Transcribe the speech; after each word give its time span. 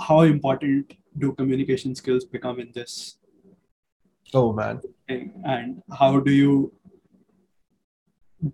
how 0.00 0.22
important 0.22 0.94
do 1.18 1.32
communication 1.32 1.94
skills 1.94 2.24
become 2.24 2.60
in 2.60 2.72
this? 2.72 3.18
Oh 4.32 4.52
man. 4.52 4.80
And 5.08 5.82
how 5.92 6.20
do 6.20 6.32
you 6.32 6.72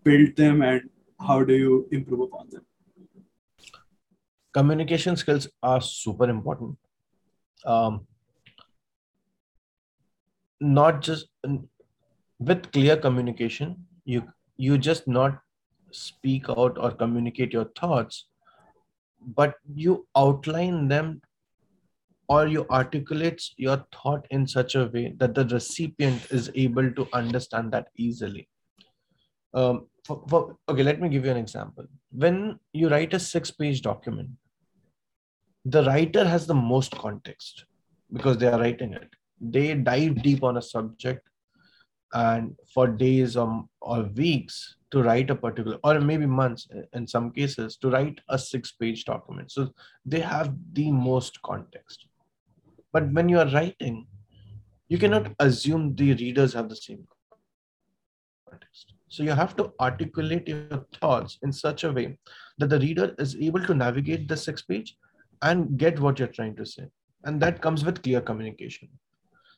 build 0.04 0.36
them 0.36 0.62
and 0.62 0.90
how 1.20 1.42
do 1.44 1.54
you 1.54 1.88
improve 1.90 2.20
upon 2.20 2.50
them? 2.50 2.66
Communication 4.52 5.16
skills 5.16 5.48
are 5.62 5.80
super 5.80 6.28
important. 6.28 6.76
Um, 7.64 8.06
not 10.60 11.00
just 11.00 11.28
with 12.38 12.70
clear 12.72 12.96
communication 12.96 13.76
you 14.04 14.22
you 14.56 14.76
just 14.76 15.08
not 15.08 15.40
speak 15.90 16.48
out 16.50 16.76
or 16.78 16.90
communicate 16.90 17.52
your 17.52 17.64
thoughts 17.80 18.26
but 19.36 19.54
you 19.74 20.06
outline 20.16 20.88
them 20.88 21.20
or 22.30 22.46
you 22.46 22.64
articulate 22.70 23.42
your 23.56 23.84
thought 23.92 24.26
in 24.30 24.46
such 24.46 24.76
a 24.76 24.86
way 24.94 25.14
that 25.18 25.34
the 25.34 25.44
recipient 25.46 26.26
is 26.30 26.50
able 26.54 26.90
to 26.92 27.06
understand 27.12 27.72
that 27.72 27.88
easily. 27.96 28.48
Um, 29.52 29.86
for, 30.04 30.22
for, 30.28 30.56
okay 30.68 30.84
let 30.84 31.00
me 31.00 31.08
give 31.08 31.24
you 31.24 31.32
an 31.32 31.36
example. 31.36 31.86
When 32.12 32.60
you 32.72 32.88
write 32.88 33.14
a 33.14 33.18
six 33.18 33.50
page 33.50 33.82
document 33.82 34.30
the 35.64 35.82
writer 35.84 36.24
has 36.26 36.46
the 36.46 36.54
most 36.54 36.96
context 36.96 37.64
because 38.12 38.38
they 38.38 38.46
are 38.46 38.60
writing 38.60 38.94
it. 38.94 39.08
They 39.40 39.74
dive 39.74 40.22
deep 40.22 40.44
on 40.44 40.56
a 40.56 40.62
subject 40.62 41.28
and 42.12 42.56
for 42.72 42.86
days 42.86 43.36
or, 43.36 43.64
or 43.80 44.04
weeks 44.14 44.76
to 44.92 45.02
write 45.02 45.30
a 45.30 45.34
particular 45.34 45.78
or 45.84 46.00
maybe 46.00 46.26
months 46.26 46.68
in 46.92 47.06
some 47.06 47.30
cases 47.30 47.76
to 47.78 47.90
write 47.90 48.20
a 48.28 48.38
six 48.38 48.72
page 48.72 49.04
document. 49.04 49.50
So 49.50 49.72
they 50.04 50.20
have 50.20 50.54
the 50.72 50.90
most 50.90 51.42
context 51.42 52.06
but 52.92 53.10
when 53.12 53.28
you 53.28 53.38
are 53.38 53.50
writing 53.50 54.06
you 54.88 54.98
cannot 54.98 55.32
assume 55.38 55.94
the 55.94 56.14
readers 56.14 56.52
have 56.52 56.68
the 56.68 56.76
same 56.76 57.06
context. 58.48 58.94
So 59.08 59.22
you 59.22 59.30
have 59.30 59.56
to 59.56 59.72
articulate 59.80 60.48
your 60.48 60.86
thoughts 61.00 61.38
in 61.42 61.52
such 61.52 61.84
a 61.84 61.92
way 61.92 62.18
that 62.58 62.70
the 62.70 62.80
reader 62.80 63.14
is 63.18 63.36
able 63.36 63.64
to 63.64 63.74
navigate 63.74 64.28
the 64.28 64.36
six 64.36 64.62
page 64.62 64.96
and 65.42 65.76
get 65.78 66.00
what 66.00 66.18
you're 66.18 66.28
trying 66.28 66.56
to 66.56 66.66
say. 66.66 66.84
And 67.24 67.40
that 67.40 67.60
comes 67.60 67.84
with 67.84 68.02
clear 68.02 68.20
communication. 68.20 68.88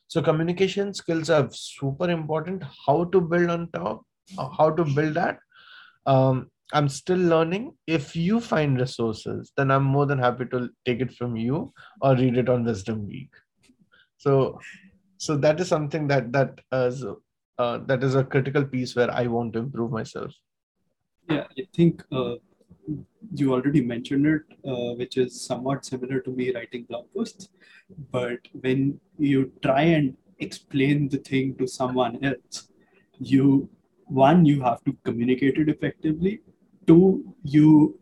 So 0.07 0.21
communication 0.21 0.93
skills 0.93 1.29
are 1.29 1.49
super 1.51 2.09
important. 2.09 2.63
How 2.85 3.05
to 3.05 3.21
build 3.21 3.49
on 3.49 3.69
top 3.71 4.03
uh, 4.37 4.49
how 4.49 4.69
to 4.71 4.83
build 4.85 5.15
that 5.15 5.39
um, 6.05 6.49
i'm 6.73 6.89
still 6.89 7.17
learning 7.33 7.73
if 7.87 8.15
you 8.15 8.39
find 8.39 8.79
resources 8.79 9.51
then 9.57 9.71
i'm 9.71 9.83
more 9.83 10.05
than 10.05 10.19
happy 10.19 10.45
to 10.45 10.69
take 10.85 11.01
it 11.01 11.13
from 11.13 11.35
you 11.35 11.71
or 12.01 12.15
read 12.15 12.37
it 12.37 12.49
on 12.49 12.63
wisdom 12.65 13.07
week 13.07 13.31
so 14.17 14.59
so 15.17 15.37
that 15.37 15.59
is 15.59 15.67
something 15.67 16.07
that 16.07 16.31
that 16.31 16.59
is 16.71 17.05
uh, 17.59 17.77
that 17.85 18.03
is 18.03 18.15
a 18.15 18.23
critical 18.23 18.65
piece 18.65 18.95
where 18.95 19.11
i 19.11 19.27
want 19.27 19.53
to 19.53 19.59
improve 19.59 19.91
myself 19.91 20.33
yeah 21.29 21.45
i 21.57 21.67
think 21.75 22.03
uh, 22.11 22.35
you 23.33 23.53
already 23.53 23.81
mentioned 23.81 24.25
it, 24.25 24.41
uh, 24.67 24.93
which 24.95 25.17
is 25.17 25.39
somewhat 25.41 25.85
similar 25.85 26.19
to 26.19 26.31
me 26.31 26.53
writing 26.53 26.83
blog 26.83 27.05
posts. 27.15 27.49
But 28.11 28.39
when 28.61 28.99
you 29.17 29.51
try 29.61 29.81
and 29.81 30.15
explain 30.39 31.09
the 31.09 31.17
thing 31.17 31.55
to 31.57 31.67
someone 31.67 32.23
else, 32.23 32.69
you 33.19 33.69
one 34.05 34.45
you 34.45 34.61
have 34.61 34.83
to 34.83 34.95
communicate 35.03 35.57
it 35.57 35.69
effectively. 35.69 36.41
Two, 36.87 37.35
you 37.43 37.99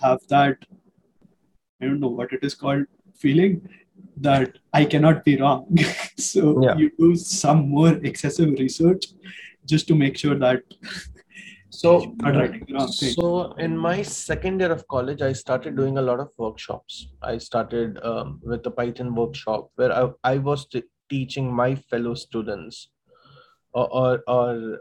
have 0.00 0.20
that 0.28 0.58
I 1.80 1.86
don't 1.86 2.00
know 2.00 2.08
what 2.08 2.32
it 2.32 2.40
is 2.42 2.54
called 2.54 2.86
feeling 3.16 3.68
that 4.16 4.58
I 4.72 4.84
cannot 4.84 5.24
be 5.24 5.40
wrong. 5.40 5.76
so 6.18 6.62
yeah. 6.62 6.76
you 6.76 6.90
do 6.98 7.14
some 7.16 7.68
more 7.68 7.94
excessive 8.04 8.58
research 8.58 9.06
just 9.64 9.86
to 9.88 9.94
make 9.94 10.16
sure 10.16 10.34
that 10.34 10.62
so, 11.70 12.14
so 12.88 13.52
in 13.52 13.76
my 13.76 14.02
second 14.02 14.60
year 14.60 14.72
of 14.72 14.86
college, 14.88 15.22
I 15.22 15.32
started 15.32 15.76
doing 15.76 15.98
a 15.98 16.02
lot 16.02 16.18
of 16.18 16.30
workshops. 16.36 17.08
I 17.22 17.38
started 17.38 18.02
um, 18.02 18.40
with 18.42 18.66
a 18.66 18.70
Python 18.70 19.14
workshop 19.14 19.70
where 19.76 19.92
I, 19.92 20.10
I 20.24 20.38
was 20.38 20.66
t- 20.66 20.82
teaching 21.08 21.52
my 21.52 21.74
fellow 21.74 22.14
students 22.14 22.90
or, 23.72 23.88
or, 23.92 24.22
or, 24.26 24.78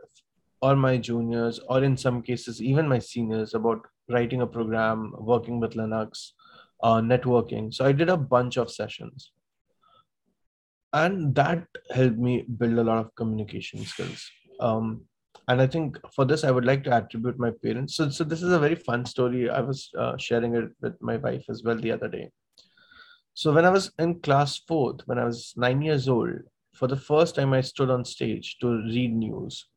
or 0.62 0.76
my 0.76 0.98
juniors, 0.98 1.60
or 1.70 1.84
in 1.84 1.96
some 1.96 2.22
cases, 2.22 2.62
even 2.62 2.88
my 2.88 3.00
seniors 3.00 3.54
about 3.54 3.80
writing 4.10 4.42
a 4.42 4.48
program, 4.48 5.14
working 5.18 5.60
with 5.60 5.74
Linux, 5.74 6.32
uh, 6.82 6.96
networking. 6.96 7.74
So 7.74 7.86
I 7.86 7.92
did 7.92 8.10
a 8.10 8.18
bunch 8.18 8.58
of 8.58 8.72
sessions. 8.72 9.32
And 10.94 11.36
that 11.36 11.66
helped 11.92 12.18
me 12.18 12.46
build 12.58 12.80
a 12.80 12.84
lot 12.84 13.06
of 13.06 13.16
communication 13.16 13.86
skills. 13.86 14.30
Um, 14.60 15.02
and 15.48 15.62
i 15.62 15.68
think 15.68 15.98
for 16.14 16.26
this 16.26 16.44
i 16.44 16.52
would 16.52 16.66
like 16.66 16.84
to 16.84 16.94
attribute 16.94 17.40
my 17.40 17.52
parents 17.64 17.96
so, 17.96 18.10
so 18.10 18.24
this 18.24 18.42
is 18.42 18.52
a 18.52 18.60
very 18.60 18.76
fun 18.76 19.06
story 19.06 19.50
i 19.50 19.62
was 19.62 19.90
uh, 19.98 20.16
sharing 20.18 20.56
it 20.56 20.70
with 20.82 20.94
my 21.02 21.18
wife 21.18 21.46
as 21.50 21.64
well 21.64 21.78
the 21.78 21.92
other 21.92 22.08
day 22.08 22.30
so 23.34 23.54
when 23.54 23.66
i 23.66 23.70
was 23.70 23.92
in 24.00 24.20
class 24.22 24.58
fourth 24.68 25.02
when 25.06 25.18
i 25.18 25.24
was 25.24 25.54
nine 25.56 25.82
years 25.82 26.08
old 26.10 26.40
for 26.74 26.88
the 26.88 26.98
first 26.98 27.36
time 27.36 27.54
i 27.54 27.62
stood 27.62 27.90
on 27.90 28.04
stage 28.04 28.58
to 28.60 28.68
read 28.96 29.16
news 29.16 29.68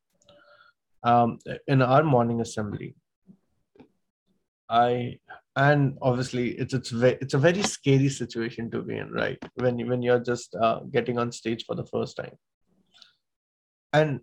um, 1.02 1.38
in 1.66 1.82
our 1.82 2.02
morning 2.02 2.40
assembly 2.40 2.94
i 4.68 5.18
and 5.56 5.98
obviously 6.00 6.50
it's 6.50 6.74
it's 6.74 6.90
very, 6.90 7.18
it's 7.20 7.34
a 7.34 7.38
very 7.38 7.62
scary 7.62 8.08
situation 8.08 8.70
to 8.70 8.82
be 8.82 8.96
in 8.96 9.10
right? 9.10 9.38
When 9.56 9.86
when 9.88 10.02
you're 10.02 10.20
just 10.20 10.54
uh, 10.54 10.80
getting 10.90 11.18
on 11.18 11.32
stage 11.32 11.64
for 11.64 11.74
the 11.74 11.86
first 11.86 12.16
time. 12.16 12.36
And 13.92 14.20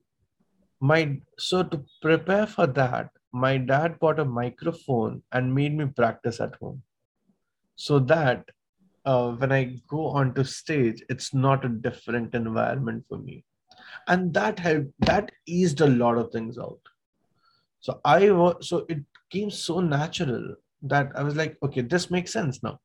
my 0.80 1.20
so 1.38 1.64
to 1.64 1.84
prepare 2.02 2.48
for 2.48 2.68
that 2.68 3.10
my 3.34 3.58
dad 3.58 4.00
bought 4.00 4.20
a 4.20 4.26
microphone 4.26 5.22
and 5.32 5.54
made 5.54 5.78
me 5.78 5.86
practice 5.86 6.40
at 6.40 6.56
home. 6.56 6.82
So 7.76 8.00
that 8.00 8.50
uh, 9.06 9.32
when 9.32 9.52
i 9.52 9.64
go 9.88 10.08
onto 10.08 10.44
stage 10.44 11.04
it's 11.10 11.34
not 11.34 11.64
a 11.66 11.70
different 11.70 12.34
environment 12.34 13.06
for 13.08 13.18
me 13.18 13.44
and 14.08 14.34
that 14.34 14.60
helped 14.60 14.92
that 15.00 15.32
eased 15.46 15.82
a 15.82 15.88
lot 15.88 16.18
of 16.18 16.32
things 16.32 16.58
out. 16.58 16.80
So 17.80 18.00
i 18.04 18.32
was 18.32 18.68
so 18.68 18.86
it 18.90 19.00
came 19.30 19.52
so 19.52 19.80
natural 19.80 20.56
that 20.82 21.12
i 21.16 21.24
was 21.24 21.36
like 21.36 21.58
okay 21.64 21.82
this 21.82 22.10
makes 22.12 22.34
sense 22.34 22.62
now. 22.64 22.80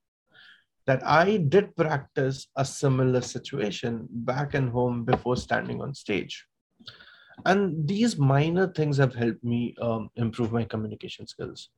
That 0.86 1.04
i 1.06 1.36
did 1.36 1.74
practice 1.76 2.48
a 2.56 2.64
similar 2.64 3.20
situation 3.20 4.08
back 4.10 4.54
in 4.54 4.68
home 4.68 5.04
before 5.04 5.36
standing 5.36 5.80
on 5.80 5.94
stage. 5.94 6.46
And 7.46 7.88
these 7.88 8.18
minor 8.18 8.66
things 8.68 8.98
have 8.98 9.14
helped 9.14 9.42
me 9.42 9.74
um, 9.80 10.10
improve 10.16 10.52
my 10.52 10.64
communication 10.64 11.26
skills. 11.26 11.70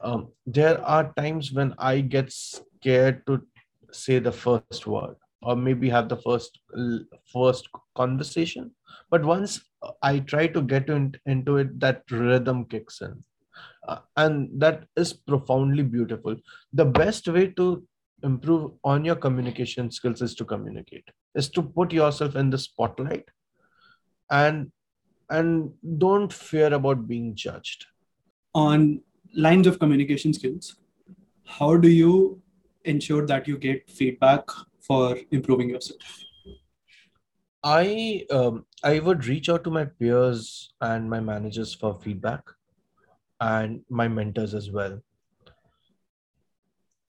Um, 0.00 0.28
there 0.46 0.80
are 0.84 1.12
times 1.14 1.52
when 1.52 1.74
i 1.78 2.00
get 2.00 2.32
scared 2.32 3.26
to 3.26 3.42
say 3.90 4.18
the 4.18 4.32
first 4.32 4.86
word 4.86 5.16
or 5.42 5.56
maybe 5.56 5.88
have 5.88 6.08
the 6.08 6.16
first 6.16 6.60
first 7.32 7.68
conversation. 8.00 8.70
But 9.10 9.24
once 9.24 9.60
i 10.02 10.18
try 10.18 10.46
to 10.48 10.60
get 10.60 10.88
in, 10.88 11.14
into 11.26 11.56
it 11.58 11.78
that 11.80 12.02
rhythm 12.10 12.64
kicks 12.64 13.00
in. 13.00 13.22
Uh, 13.86 13.98
and 14.16 14.48
that 14.60 14.84
is 14.96 15.12
profoundly 15.12 15.82
beautiful. 15.82 16.36
The 16.72 16.84
best 16.84 17.28
way 17.28 17.48
to 17.58 17.84
improve 18.22 18.72
on 18.84 19.04
your 19.04 19.16
communication 19.16 19.90
skills 19.90 20.22
is 20.22 20.34
to 20.34 20.44
communicate 20.44 21.08
is 21.34 21.48
to 21.50 21.62
put 21.62 21.92
yourself 21.92 22.34
in 22.34 22.50
the 22.50 22.58
spotlight. 22.58 23.28
And 24.30 24.72
and 25.30 25.72
don't 25.98 26.32
fear 26.32 26.72
about 26.74 27.06
being 27.06 27.34
judged. 27.34 27.86
On 28.54 29.00
lines 29.34 29.66
of 29.66 29.78
communication 29.78 30.32
skills 30.32 30.76
how 31.48 31.76
do 31.76 31.88
you 31.88 32.40
ensure 32.84 33.26
that 33.26 33.48
you 33.48 33.56
get 33.58 33.90
feedback 33.90 34.42
for 34.80 35.18
improving 35.30 35.70
yourself 35.70 36.27
i 37.64 38.24
um, 38.30 38.64
i 38.84 38.98
would 38.98 39.26
reach 39.26 39.48
out 39.48 39.64
to 39.64 39.70
my 39.70 39.84
peers 39.84 40.72
and 40.80 41.10
my 41.10 41.20
managers 41.20 41.74
for 41.74 41.98
feedback 42.00 42.42
and 43.40 43.80
my 43.88 44.08
mentors 44.08 44.54
as 44.54 44.70
well 44.70 45.00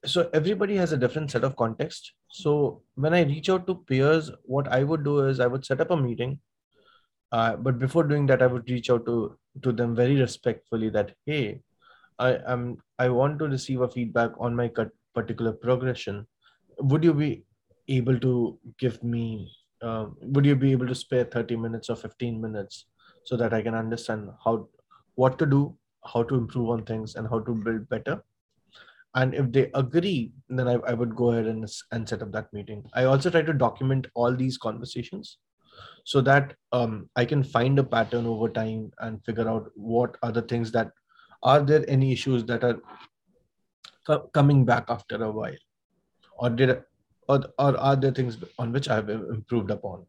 so 0.06 0.30
everybody 0.34 0.76
has 0.76 0.92
a 0.92 0.98
different 0.98 1.30
set 1.30 1.44
of 1.44 1.56
context 1.56 2.14
so 2.32 2.82
when 2.96 3.14
i 3.14 3.22
reach 3.24 3.50
out 3.50 3.68
to 3.68 3.76
peers 3.76 4.32
what 4.44 4.68
i 4.68 4.84
would 4.84 5.04
do 5.04 5.20
is 5.26 5.40
i 5.40 5.48
would 5.48 5.66
set 5.66 5.82
up 5.82 5.92
a 5.92 5.98
meeting 5.98 6.40
uh, 7.32 7.56
but 7.56 7.78
before 7.78 8.04
doing 8.04 8.26
that, 8.28 8.42
I 8.42 8.48
would 8.48 8.70
reach 8.70 8.90
out 8.90 9.06
to 9.06 9.38
to 9.64 9.72
them 9.72 9.96
very 9.96 10.16
respectfully 10.16 10.90
that 10.90 11.16
hey, 11.26 11.62
I 12.18 12.38
am 12.48 12.78
I 12.98 13.10
want 13.10 13.40
to 13.40 13.46
receive 13.46 13.82
a 13.82 13.88
feedback 13.88 14.32
on 14.40 14.56
my 14.56 14.72
particular 15.14 15.54
progression. 15.54 16.28
Would 16.80 17.04
you 17.04 17.14
be 17.14 17.46
able 17.88 18.20
to 18.20 18.60
give 18.80 19.04
me? 19.04 19.52
Uh, 19.82 20.08
would 20.22 20.46
you 20.46 20.56
be 20.56 20.72
able 20.72 20.88
to 20.88 20.96
spare 20.96 21.26
thirty 21.26 21.56
minutes 21.56 21.90
or 21.90 21.96
fifteen 21.96 22.42
minutes 22.42 22.86
so 23.24 23.38
that 23.38 23.54
I 23.54 23.62
can 23.62 23.76
understand 23.76 24.30
how 24.44 24.70
what 25.16 25.40
to 25.40 25.46
do, 25.46 25.78
how 26.06 26.24
to 26.24 26.36
improve 26.36 26.70
on 26.70 26.86
things, 26.86 27.16
and 27.16 27.28
how 27.28 27.40
to 27.40 27.54
build 27.54 27.88
better? 27.90 28.24
and 29.16 29.34
if 29.34 29.52
they 29.52 29.72
agree 29.74 30.32
then 30.50 30.68
I, 30.68 30.74
I 30.74 30.94
would 30.94 31.16
go 31.16 31.32
ahead 31.32 31.48
and, 31.48 31.68
and 31.92 32.08
set 32.08 32.22
up 32.22 32.32
that 32.32 32.52
meeting 32.54 32.84
i 32.94 33.06
also 33.06 33.30
try 33.30 33.42
to 33.42 33.54
document 33.54 34.08
all 34.14 34.36
these 34.36 34.58
conversations 34.58 35.38
so 36.06 36.22
that 36.22 36.56
um, 36.72 37.10
i 37.16 37.26
can 37.26 37.44
find 37.44 37.80
a 37.80 37.84
pattern 37.84 38.26
over 38.26 38.50
time 38.50 38.92
and 39.00 39.24
figure 39.26 39.50
out 39.50 39.72
what 39.76 40.18
are 40.24 40.32
the 40.32 40.44
things 40.44 40.72
that 40.72 40.92
are 41.44 41.62
there 41.62 41.86
any 41.88 42.12
issues 42.12 42.46
that 42.46 42.64
are 42.64 42.80
co- 44.06 44.28
coming 44.34 44.66
back 44.66 44.86
after 44.90 45.24
a 45.24 45.32
while 45.32 45.62
or 46.40 46.50
did 46.50 46.84
or, 47.30 47.40
or 47.66 47.78
are 47.78 47.96
there 47.96 48.12
things 48.20 48.38
on 48.58 48.72
which 48.78 48.90
i've 48.90 49.10
improved 49.10 49.72
upon. 49.72 50.06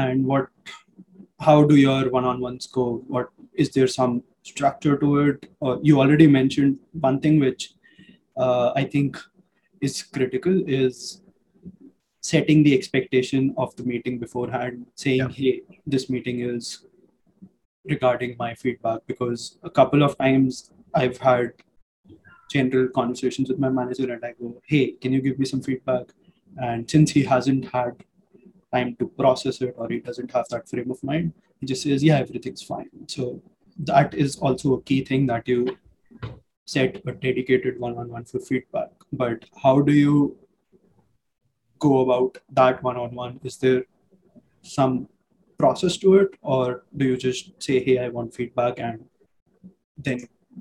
And 0.00 0.24
what 0.24 0.46
how 1.46 1.64
do 1.70 1.76
your 1.76 2.08
one-on-ones 2.10 2.66
go? 2.68 2.84
What 3.14 3.28
is 3.62 3.70
there 3.76 3.88
some 3.94 4.22
structure 4.50 4.96
to 5.02 5.08
it? 5.24 5.46
Uh, 5.60 5.76
you 5.88 5.98
already 6.00 6.26
mentioned 6.26 6.78
one 7.08 7.18
thing 7.24 7.38
which 7.40 7.64
uh, 8.44 8.72
i 8.82 8.84
think 8.94 9.18
is 9.88 10.02
critical 10.16 10.62
is 10.66 11.20
setting 12.30 12.62
the 12.62 12.72
expectation 12.78 13.52
of 13.64 13.74
the 13.76 13.84
meeting 13.92 14.18
beforehand 14.24 14.86
saying 15.04 15.18
Yeah. 15.22 15.28
hey 15.40 15.52
this 15.94 16.08
meeting 16.14 16.40
is 16.40 16.70
regarding 17.94 18.36
my 18.38 18.54
feedback 18.62 19.00
because 19.12 19.58
a 19.70 19.72
couple 19.80 20.02
of 20.08 20.16
times 20.24 20.70
i've 21.02 21.18
had 21.28 21.52
general 22.52 22.88
conversations 22.88 23.48
with 23.48 23.58
my 23.58 23.70
manager 23.78 24.08
and 24.12 24.24
i 24.24 24.32
go 24.40 24.48
hey 24.72 24.84
can 25.02 25.12
you 25.12 25.20
give 25.20 25.38
me 25.38 25.46
some 25.46 25.62
feedback? 25.62 26.06
And 26.68 26.90
since 26.90 27.10
he 27.10 27.22
hasn't 27.24 27.64
had 27.72 28.04
time 28.74 28.94
to 28.98 29.06
process 29.20 29.60
it 29.62 29.74
or 29.78 29.88
he 29.88 30.00
doesn't 30.00 30.30
have 30.32 30.46
that 30.50 30.68
frame 30.68 30.90
of 30.90 31.02
mind 31.02 31.32
he 31.60 31.66
just 31.66 31.82
says 31.82 32.04
yeah 32.04 32.18
everything's 32.18 32.62
fine. 32.62 32.90
So 33.06 33.40
that 33.90 34.14
is 34.14 34.36
also 34.36 34.74
a 34.74 34.82
key 34.82 35.04
thing 35.04 35.26
that 35.28 35.48
you 35.48 35.76
set 36.66 37.00
a 37.06 37.12
dedicated 37.12 37.80
one-on-one 37.80 38.24
for 38.24 38.40
feedback. 38.40 38.90
But 39.12 39.44
how 39.62 39.80
do 39.80 39.92
you 39.92 40.36
go 41.78 42.00
about 42.00 42.38
that 42.50 42.82
one-on-one? 42.82 43.40
Is 43.42 43.56
there 43.56 43.84
some 44.62 45.08
process 45.58 45.96
to 45.96 46.14
it 46.16 46.30
or 46.42 46.84
do 46.96 47.04
you 47.10 47.16
just 47.16 47.50
say 47.66 47.74
hey 47.86 47.98
i 48.04 48.08
want 48.08 48.34
feedback 48.38 48.78
and 48.86 49.04
then 50.06 50.18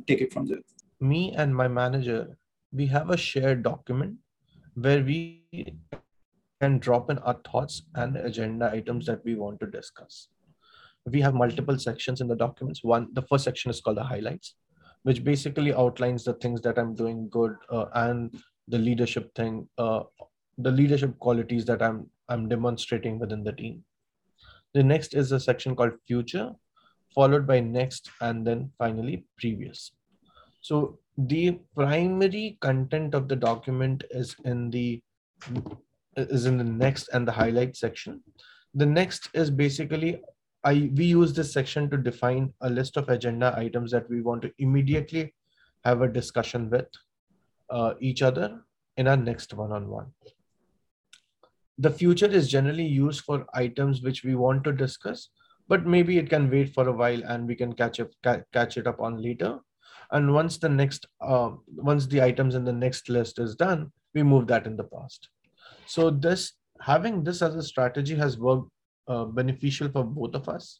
take 0.07 0.21
it 0.25 0.31
from 0.33 0.45
there 0.49 0.65
me 1.01 1.33
and 1.35 1.55
my 1.55 1.67
manager 1.67 2.37
we 2.71 2.85
have 2.85 3.09
a 3.09 3.17
shared 3.17 3.63
document 3.63 4.15
where 4.75 5.03
we 5.03 5.43
can 6.61 6.77
drop 6.79 7.09
in 7.09 7.17
our 7.19 7.37
thoughts 7.51 7.81
and 7.95 8.15
agenda 8.15 8.71
items 8.71 9.05
that 9.07 9.25
we 9.25 9.35
want 9.35 9.59
to 9.59 9.65
discuss. 9.65 10.29
We 11.05 11.19
have 11.21 11.33
multiple 11.33 11.77
sections 11.79 12.21
in 12.21 12.27
the 12.27 12.35
documents. 12.35 12.83
One 12.83 13.07
the 13.13 13.23
first 13.23 13.43
section 13.43 13.71
is 13.71 13.81
called 13.81 13.97
the 13.97 14.03
highlights 14.03 14.55
which 15.03 15.23
basically 15.23 15.73
outlines 15.73 16.23
the 16.23 16.33
things 16.33 16.61
that 16.61 16.77
i'm 16.77 16.93
doing 16.93 17.27
good 17.29 17.55
uh, 17.69 17.85
and 17.93 18.35
the 18.67 18.77
leadership 18.77 19.33
thing 19.35 19.67
uh, 19.77 20.01
the 20.59 20.71
leadership 20.71 21.17
qualities 21.19 21.65
that 21.65 21.81
i'm 21.81 22.07
i'm 22.29 22.47
demonstrating 22.47 23.19
within 23.19 23.43
the 23.43 23.51
team. 23.53 23.83
The 24.73 24.83
next 24.83 25.15
is 25.15 25.31
a 25.31 25.39
section 25.39 25.75
called 25.75 25.93
future 26.07 26.51
followed 27.13 27.45
by 27.45 27.59
next 27.59 28.09
and 28.21 28.47
then 28.47 28.71
finally 28.77 29.25
previous 29.37 29.91
so 30.61 30.99
the 31.17 31.59
primary 31.75 32.57
content 32.61 33.13
of 33.13 33.27
the 33.27 33.35
document 33.35 34.03
is 34.11 34.35
in 34.45 34.69
the 34.69 35.01
is 36.17 36.45
in 36.45 36.57
the 36.57 36.63
next 36.63 37.09
and 37.13 37.27
the 37.27 37.31
highlight 37.31 37.75
section. 37.75 38.21
The 38.75 38.85
next 38.85 39.29
is 39.33 39.49
basically 39.49 40.21
I 40.63 40.91
we 40.95 41.05
use 41.05 41.33
this 41.33 41.51
section 41.51 41.89
to 41.89 41.97
define 41.97 42.53
a 42.61 42.69
list 42.69 42.95
of 42.97 43.09
agenda 43.09 43.53
items 43.57 43.91
that 43.91 44.09
we 44.09 44.21
want 44.21 44.43
to 44.43 44.51
immediately 44.59 45.33
have 45.83 46.01
a 46.01 46.07
discussion 46.07 46.69
with 46.69 46.87
uh, 47.69 47.95
each 47.99 48.21
other 48.21 48.61
in 48.97 49.07
our 49.07 49.17
next 49.17 49.53
one-on-one. 49.53 50.11
The 51.79 51.89
future 51.89 52.27
is 52.27 52.49
generally 52.49 52.85
used 52.85 53.21
for 53.21 53.45
items 53.55 54.03
which 54.03 54.23
we 54.23 54.35
want 54.35 54.63
to 54.65 54.71
discuss, 54.71 55.29
but 55.67 55.87
maybe 55.87 56.19
it 56.19 56.29
can 56.29 56.51
wait 56.51 56.73
for 56.75 56.87
a 56.87 56.91
while 56.91 57.23
and 57.23 57.47
we 57.47 57.55
can 57.55 57.73
catch 57.73 57.99
up 57.99 58.09
ca- 58.23 58.43
catch 58.53 58.77
it 58.77 58.85
up 58.85 58.99
on 58.99 59.19
later. 59.21 59.59
And 60.11 60.33
once 60.33 60.57
the 60.57 60.69
next 60.69 61.07
uh, 61.21 61.51
once 61.75 62.07
the 62.07 62.21
items 62.21 62.55
in 62.55 62.65
the 62.65 62.73
next 62.73 63.09
list 63.09 63.39
is 63.39 63.55
done, 63.55 63.91
we 64.13 64.23
move 64.23 64.47
that 64.47 64.65
in 64.65 64.75
the 64.75 64.83
past. 64.83 65.29
So 65.85 66.09
this 66.09 66.53
having 66.81 67.23
this 67.23 67.41
as 67.41 67.55
a 67.55 67.63
strategy 67.63 68.15
has 68.15 68.37
worked 68.37 68.69
uh, 69.07 69.25
beneficial 69.25 69.89
for 69.89 70.03
both 70.03 70.35
of 70.35 70.49
us. 70.49 70.79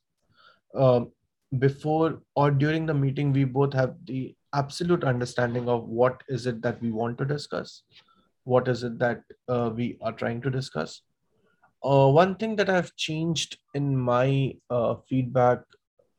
Um, 0.75 1.11
before 1.59 2.21
or 2.35 2.51
during 2.51 2.85
the 2.85 2.93
meeting, 2.93 3.33
we 3.33 3.43
both 3.43 3.73
have 3.73 3.95
the 4.05 4.35
absolute 4.53 5.03
understanding 5.03 5.69
of 5.69 5.87
what 5.87 6.21
is 6.27 6.45
it 6.47 6.61
that 6.61 6.81
we 6.81 6.91
want 6.91 7.17
to 7.17 7.25
discuss, 7.25 7.83
what 8.43 8.67
is 8.67 8.83
it 8.83 8.99
that 8.99 9.21
uh, 9.47 9.69
we 9.73 9.97
are 10.01 10.11
trying 10.13 10.41
to 10.41 10.49
discuss. 10.49 11.01
Uh, 11.83 12.07
one 12.07 12.35
thing 12.35 12.55
that 12.57 12.69
I've 12.69 12.95
changed 12.95 13.57
in 13.73 13.97
my 13.97 14.53
uh, 14.69 14.95
feedback 15.09 15.59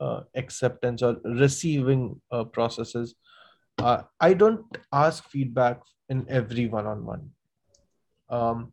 uh, 0.00 0.20
acceptance 0.34 1.02
or 1.02 1.16
receiving 1.24 2.20
uh, 2.30 2.44
processes, 2.44 3.14
uh, 3.78 4.02
I 4.20 4.34
don't 4.34 4.64
ask 4.92 5.28
feedback 5.28 5.80
in 6.08 6.26
every 6.28 6.66
one-on-one. 6.66 7.30
Um, 8.28 8.72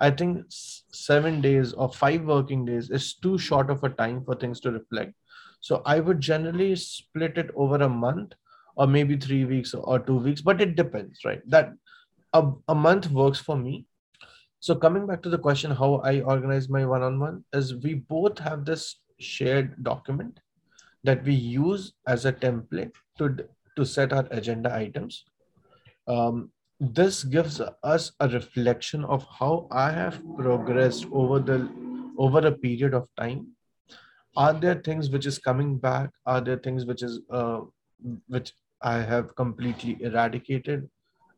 I 0.00 0.10
think 0.10 0.46
seven 0.48 1.40
days 1.40 1.72
or 1.72 1.92
five 1.92 2.24
working 2.24 2.64
days 2.64 2.90
is 2.90 3.14
too 3.14 3.36
short 3.38 3.70
of 3.70 3.84
a 3.84 3.90
time 3.90 4.24
for 4.24 4.34
things 4.34 4.60
to 4.60 4.70
reflect. 4.70 5.12
So 5.60 5.82
I 5.84 6.00
would 6.00 6.20
generally 6.20 6.74
split 6.76 7.36
it 7.36 7.50
over 7.54 7.76
a 7.76 7.88
month 7.88 8.32
or 8.76 8.86
maybe 8.86 9.16
three 9.16 9.44
weeks 9.44 9.74
or 9.74 9.98
two 9.98 10.16
weeks, 10.16 10.40
but 10.40 10.60
it 10.60 10.74
depends, 10.74 11.20
right? 11.24 11.42
That 11.46 11.72
a, 12.32 12.50
a 12.68 12.74
month 12.74 13.10
works 13.10 13.38
for 13.38 13.56
me. 13.56 13.86
So 14.60 14.74
coming 14.74 15.06
back 15.06 15.22
to 15.22 15.28
the 15.30 15.38
question, 15.38 15.70
how 15.70 15.96
I 15.96 16.20
organize 16.20 16.68
my 16.68 16.86
one-on-one 16.86 17.44
is 17.52 17.74
we 17.76 17.94
both 17.94 18.38
have 18.38 18.64
this 18.64 18.96
shared 19.18 19.82
document 19.84 20.40
that 21.04 21.24
we 21.24 21.34
use 21.34 21.92
as 22.06 22.24
a 22.24 22.32
template 22.32 22.92
to 23.18 23.36
to 23.76 23.84
set 23.86 24.12
our 24.12 24.26
agenda 24.30 24.74
items. 24.74 25.24
Um, 26.06 26.50
this 26.80 27.24
gives 27.24 27.60
us 27.82 28.12
a 28.20 28.28
reflection 28.28 29.04
of 29.04 29.26
how 29.38 29.68
I 29.70 29.90
have 29.92 30.20
progressed 30.36 31.06
over 31.12 31.38
the 31.38 31.68
over 32.18 32.46
a 32.46 32.52
period 32.52 32.94
of 32.94 33.08
time. 33.16 33.48
Are 34.36 34.54
there 34.54 34.76
things 34.76 35.10
which 35.10 35.26
is 35.26 35.38
coming 35.38 35.76
back? 35.76 36.10
Are 36.24 36.40
there 36.40 36.56
things 36.56 36.86
which 36.86 37.02
is 37.02 37.20
uh, 37.30 37.60
which 38.28 38.52
I 38.80 38.98
have 39.00 39.36
completely 39.36 39.98
eradicated? 40.00 40.88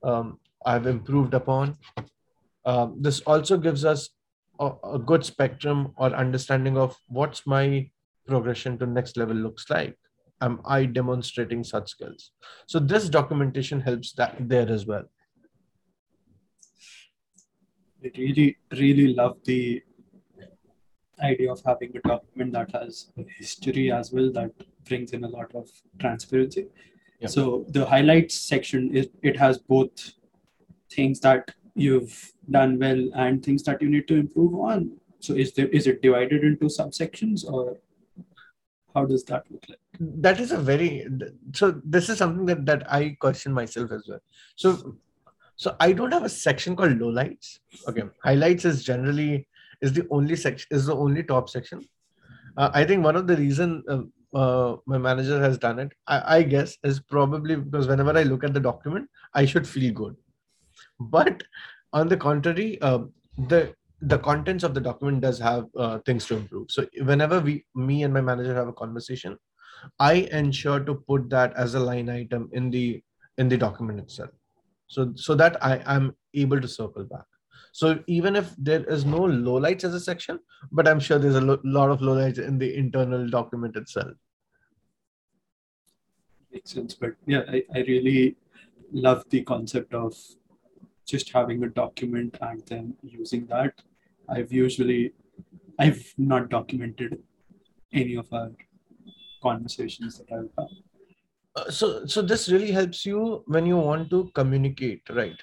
Um, 0.03 0.38
I've 0.65 0.87
improved 0.87 1.35
upon. 1.35 1.76
Um, 2.65 2.97
this 3.00 3.20
also 3.20 3.56
gives 3.56 3.85
us 3.85 4.11
a, 4.61 4.70
a 4.85 4.98
good 4.98 5.25
spectrum 5.25 5.93
or 5.96 6.15
understanding 6.15 6.79
of 6.79 6.96
what's 7.08 7.46
my 7.46 7.91
progression 8.26 8.79
to 8.79 8.86
next 8.86 9.17
level 9.17 9.36
looks 9.36 9.69
like. 9.70 9.96
Am 10.41 10.60
I 10.64 10.86
demonstrating 10.86 11.62
such 11.62 11.91
skills? 11.91 12.32
So 12.67 12.79
this 12.79 13.08
documentation 13.08 13.81
helps 13.81 14.12
that 14.14 14.36
there 14.41 14.69
as 14.69 14.86
well. 14.86 15.05
I 18.05 18.10
really, 18.17 18.56
really 18.72 19.14
love 19.14 19.38
the 19.44 19.82
idea 21.20 21.52
of 21.52 21.62
having 21.64 21.96
a 21.96 22.08
document 22.08 22.52
that 22.52 22.72
has 22.72 23.12
history 23.38 23.93
as 23.93 24.12
well 24.12 24.32
that 24.32 24.50
brings 24.84 25.12
in 25.12 25.22
a 25.22 25.29
lot 25.29 25.55
of 25.55 25.70
transparency. 26.00 26.67
Yeah. 27.20 27.29
So 27.29 27.64
the 27.69 27.86
highlights 27.86 28.34
section 28.34 28.94
is 28.94 29.08
it 29.22 29.36
has 29.36 29.58
both 29.58 30.14
things 30.91 31.20
that 31.20 31.55
you've 31.74 32.32
done 32.50 32.79
well 32.79 33.08
and 33.14 33.44
things 33.44 33.62
that 33.64 33.81
you 33.81 33.88
need 33.88 34.08
to 34.08 34.17
improve 34.17 34.55
on. 34.55 34.96
So 35.20 35.34
is 35.34 35.52
there 35.52 35.69
is 35.69 35.86
it 35.86 36.02
divided 36.02 36.43
into 36.43 36.64
subsections 36.67 37.44
or 37.48 37.79
how 38.94 39.05
does 39.05 39.25
that 39.25 39.44
look 39.51 39.65
like? 39.69 39.79
That 40.01 40.41
is 40.41 40.53
a 40.53 40.58
very 40.58 41.06
so 41.53 41.81
this 41.84 42.08
is 42.08 42.19
something 42.19 42.46
that 42.46 42.67
that 42.67 42.93
I 42.93 43.17
question 43.20 43.53
myself 43.53 43.93
as 43.93 44.06
well. 44.08 44.20
So 44.56 44.96
so 45.56 45.77
I 45.81 45.93
don't 45.93 46.13
have 46.13 46.25
a 46.25 46.29
section 46.29 46.77
called 46.77 46.99
lowlights. 46.99 47.58
Okay, 47.89 48.05
highlights 48.22 48.65
is 48.65 48.84
generally 48.84 49.46
is 49.81 49.93
the 49.93 50.06
only 50.11 50.37
section 50.37 50.69
is 50.70 50.87
the 50.87 50.96
only 50.96 51.22
top 51.22 51.49
section. 51.49 51.87
Uh, 52.56 52.70
I 52.72 52.84
think 52.84 53.05
one 53.05 53.17
of 53.17 53.27
the 53.27 53.37
reason 53.37 53.82
uh, 53.89 54.03
uh, 54.37 54.77
my 54.87 54.99
manager 54.99 55.41
has 55.41 55.58
done 55.58 55.79
it, 55.79 55.93
I, 56.06 56.39
I 56.39 56.43
guess, 56.43 56.77
is 56.84 57.01
probably 57.01 57.56
because 57.56 57.87
whenever 57.87 58.17
I 58.17 58.22
look 58.22 58.44
at 58.44 58.55
the 58.55 58.61
document, 58.61 59.08
I 59.34 59.46
should 59.46 59.67
feel 59.67 59.93
good. 59.93 60.17
But 61.01 61.43
on 61.93 62.08
the 62.08 62.17
contrary, 62.17 62.81
uh, 62.81 63.01
the 63.49 63.75
the 64.03 64.19
contents 64.19 64.65
of 64.65 64.75
the 64.75 64.81
document 64.81 65.21
does 65.21 65.39
have 65.39 65.67
uh, 65.77 65.99
things 66.01 66.27
to 66.27 66.37
improve. 66.37 66.71
So 66.71 66.87
whenever 67.03 67.41
we, 67.41 67.65
me 67.75 68.03
and 68.03 68.13
my 68.13 68.21
manager 68.21 68.55
have 68.55 68.69
a 68.69 68.73
conversation, 68.73 69.39
I 69.99 70.29
ensure 70.32 70.81
to 70.81 70.94
put 70.94 71.31
that 71.31 71.55
as 71.55 71.75
a 71.75 71.81
line 71.81 72.09
item 72.09 72.51
in 72.53 72.71
the 72.71 73.03
in 73.39 73.49
the 73.49 73.56
document 73.56 73.99
itself. 74.01 74.31
So 74.89 75.13
so 75.15 75.35
that 75.37 75.65
I 75.65 75.82
am 75.87 76.17
able 76.35 76.61
to 76.61 76.69
circle 76.69 77.05
back. 77.05 77.25
So 77.73 78.03
even 78.06 78.37
if 78.37 78.55
there 78.59 78.85
is 78.85 79.05
no 79.05 79.21
lowlights 79.21 79.85
as 79.85 79.94
a 79.94 80.01
section, 80.01 80.39
but 80.71 80.87
I'm 80.87 81.01
sure 81.01 81.19
there's 81.19 81.37
a 81.37 81.41
lo- 81.41 81.61
lot 81.65 81.91
of 81.91 82.01
lowlights 82.01 82.39
in 82.39 82.59
the 82.59 82.75
internal 82.77 83.29
document 83.29 83.77
itself. 83.77 84.13
Makes 86.53 86.73
sense. 86.73 86.94
But 86.94 87.15
yeah, 87.27 87.43
I, 87.49 87.65
I 87.75 87.79
really 87.81 88.37
love 88.93 89.25
the 89.31 89.43
concept 89.43 89.94
of 89.94 90.15
just 91.06 91.32
having 91.32 91.63
a 91.65 91.69
document 91.69 92.37
and 92.41 92.63
then 92.67 92.94
using 93.03 93.47
that. 93.47 93.75
I've 94.29 94.52
usually, 94.52 95.12
I've 95.79 96.02
not 96.19 96.48
documented 96.48 97.19
any 97.93 98.17
of 98.17 98.32
our 98.32 98.50
conversations 99.43 100.19
that 100.19 100.32
I've 100.32 100.50
had. 100.58 100.69
Uh, 101.55 101.70
so 101.70 102.06
so 102.06 102.22
this 102.22 102.48
really 102.48 102.70
helps 102.70 103.05
you 103.05 103.44
when 103.46 103.67
you 103.67 103.76
want 103.76 104.08
to 104.08 104.31
communicate 104.34 105.02
right? 105.10 105.36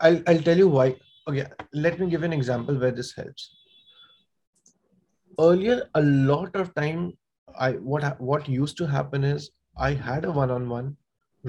I'll 0.00 0.22
i'll 0.28 0.42
tell 0.42 0.56
you 0.56 0.68
why. 0.68 0.94
Okay 1.26 1.46
let 1.72 1.98
me 1.98 2.08
give 2.08 2.22
an 2.22 2.32
example 2.32 2.78
where 2.78 2.92
this 2.92 3.12
helps. 3.16 3.50
Earlier 5.40 5.88
a 5.94 6.02
lot 6.02 6.54
of 6.54 6.74
time 6.74 7.12
i 7.58 7.72
what 7.72 8.02
ha- 8.04 8.16
what 8.18 8.48
used 8.48 8.76
to 8.76 8.86
happen 8.86 9.24
is 9.24 9.50
i 9.76 9.92
had 9.92 10.24
a 10.24 10.30
one 10.30 10.50
on 10.50 10.68
one 10.68 10.96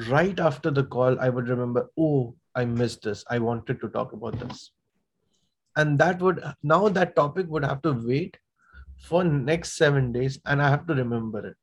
right 0.10 0.40
after 0.40 0.72
the 0.72 0.84
call 0.84 1.20
i 1.20 1.30
would 1.30 1.50
remember 1.50 1.90
oh 1.98 2.36
i 2.56 2.66
missed 2.66 3.04
this. 3.04 3.24
I 3.30 3.40
wanted 3.40 3.80
to 3.82 3.90
talk 3.90 4.14
about 4.14 4.40
this 4.40 4.72
and 5.76 5.98
that 6.00 6.22
would 6.22 6.44
now 6.62 6.88
that 6.90 7.16
topic 7.16 7.48
would 7.50 7.66
have 7.66 7.82
to 7.82 7.94
wait 7.94 8.38
for 8.98 9.24
next 9.24 9.78
7 9.78 10.12
days 10.12 10.40
and 10.46 10.62
i 10.62 10.70
have 10.70 10.86
to 10.88 10.94
remember 10.94 11.46
it 11.48 11.58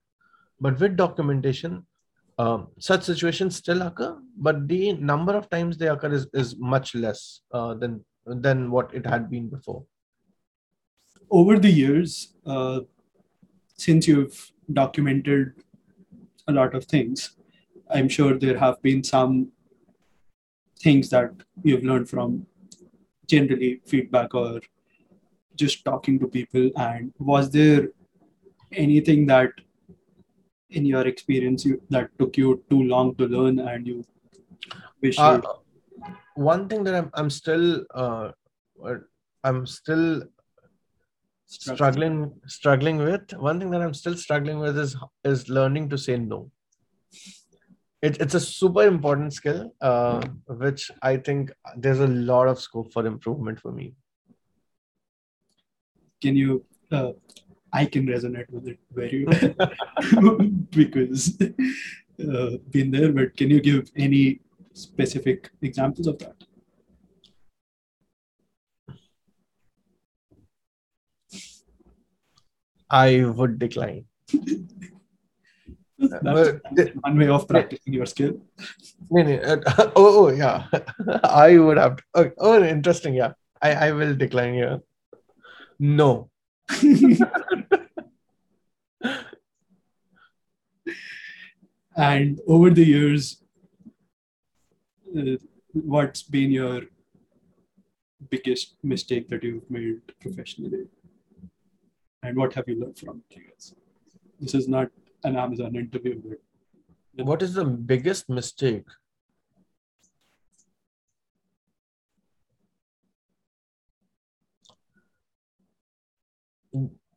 but 0.61 0.79
with 0.81 0.97
documentation 0.97 1.85
um, 2.40 2.69
such 2.79 3.02
situations 3.02 3.57
still 3.57 3.83
occur, 3.83 4.17
but 4.35 4.67
the 4.67 4.95
number 4.95 5.35
of 5.35 5.50
times 5.50 5.76
they 5.76 5.88
occur 5.88 6.12
is, 6.12 6.26
is 6.33 6.57
much 6.57 6.95
less 6.95 7.43
uh, 7.52 7.75
than 7.75 8.02
than 8.25 8.71
what 8.71 8.95
it 8.95 9.05
had 9.05 9.31
been 9.31 9.49
before. 9.49 9.85
Over 11.31 11.59
the 11.59 11.71
years, 11.71 12.35
uh, 12.47 12.81
since 13.76 14.09
you've 14.09 14.52
documented 14.73 15.52
a 16.49 16.52
lot 16.52 16.75
of 16.75 16.87
things, 16.87 17.37
I'm 17.90 18.09
sure 18.09 18.38
there 18.38 18.59
have 18.59 18.81
been 18.81 19.05
some 19.05 19.52
things 20.79 21.11
that 21.11 21.33
you've 21.62 21.85
learned 21.85 22.09
from 22.09 22.47
generally 23.33 23.71
feedback 23.93 24.35
or 24.43 24.61
just 25.63 25.85
talking 25.85 26.19
to 26.21 26.29
people. 26.37 26.71
And 26.77 27.13
was 27.33 27.51
there 27.57 27.89
anything 28.85 29.27
that 29.33 29.51
in 30.71 30.85
your 30.87 31.07
experience 31.13 31.65
you, 31.69 31.81
that 31.91 32.11
took 32.19 32.37
you 32.37 32.63
too 32.71 32.83
long 32.95 33.15
to 33.17 33.27
learn 33.37 33.59
and 33.71 33.87
you 33.93 33.97
wish 35.03 35.19
Uh, 35.19 35.41
you 35.43 36.15
one 36.51 36.69
thing 36.69 36.85
that 36.85 36.95
I'm 36.99 37.09
I'm 37.21 37.31
still 37.39 37.65
uh, 38.03 38.27
uh, 38.91 38.99
I'm 39.49 39.67
still 39.67 40.23
struggling 41.47 42.17
struggling 42.47 42.99
with 43.09 43.33
one 43.49 43.59
thing 43.61 43.71
that 43.75 43.83
I'm 43.87 43.97
still 44.03 44.17
struggling 44.25 44.61
with 44.65 44.79
is 44.85 44.97
is 45.31 45.49
learning 45.59 45.89
to 45.93 45.99
say 46.07 46.17
no. 46.17 46.41
It, 48.02 48.19
it's 48.21 48.35
a 48.35 48.40
super 48.40 48.83
important 48.87 49.35
skill, 49.35 49.75
uh, 49.80 50.23
which 50.47 50.90
I 51.02 51.19
think 51.19 51.52
there's 51.76 52.00
a 52.00 52.07
lot 52.07 52.49
of 52.49 52.59
scope 52.59 52.92
for 52.92 53.07
improvement 53.07 53.61
for 53.61 53.73
me. 53.73 53.95
can 56.21 56.37
you 56.37 56.64
uh, 56.92 57.12
i 57.73 57.85
can 57.85 58.07
resonate 58.07 58.50
with 58.50 58.69
it 58.69 58.78
very 58.92 59.25
well 59.25 60.38
because 60.71 61.40
uh, 61.40 62.50
been 62.71 62.90
there 62.90 63.12
but 63.12 63.37
can 63.37 63.50
you 63.50 63.61
give 63.61 63.90
any 63.97 64.40
specific 64.73 65.50
examples 65.62 66.07
of 66.07 66.19
that 66.19 66.37
I 72.92 73.25
would 73.25 73.61
decline. 73.61 74.07
that's 76.00 76.23
But- 76.23 76.95
one 77.00 77.19
way 77.19 77.28
of 77.28 77.47
practicing 77.47 77.92
your 77.92 78.07
skill 78.07 78.40
No, 79.11 79.23
no, 79.23 79.35
uh, 79.35 79.61
oh, 79.97 80.26
oh, 80.26 80.28
yeah. 80.30 80.66
I 81.25 81.59
would 81.59 81.76
have. 81.76 81.97
To, 81.97 82.02
oh, 82.14 82.30
oh, 82.38 82.62
interesting. 82.64 83.14
Yeah, 83.14 83.33
I, 83.61 83.73
I 83.88 83.92
will 83.92 84.14
decline 84.14 84.54
here. 84.54 84.80
No. 85.78 86.30
and 91.97 92.40
over 92.47 92.71
the 92.71 92.85
years 92.85 93.42
uh, 95.19 95.37
what's 95.73 96.23
been 96.23 96.50
your 96.50 96.83
biggest 98.30 98.76
mistake 98.83 99.28
that 99.28 99.42
you've 99.42 99.69
made 99.69 100.00
professionally 100.21 100.85
and 102.23 102.37
what 102.37 102.54
have 102.54 102.69
you 102.69 102.78
learned 102.80 102.97
from 102.99 103.23
it 103.30 103.73
this 104.38 104.54
is 104.54 104.69
not 104.69 104.88
an 105.25 105.37
amazon 105.37 105.77
interview 105.77 106.21
but 106.25 106.39
What 107.15 107.43
is 107.43 107.55
the 107.55 107.65
biggest 107.65 108.29
mistake? 108.29 108.85